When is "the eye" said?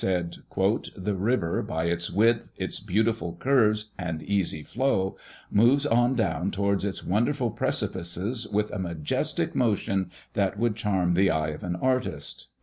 11.13-11.49